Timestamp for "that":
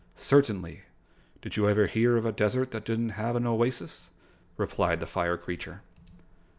2.71-2.85